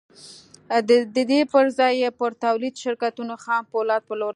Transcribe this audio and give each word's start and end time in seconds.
د 1.15 1.19
دې 1.31 1.41
پر 1.53 1.65
ځای 1.77 1.93
یې 2.01 2.09
پر 2.19 2.31
تولیدي 2.43 2.81
شرکتونو 2.85 3.33
خام 3.43 3.63
پولاد 3.71 4.01
پلورل 4.09 4.29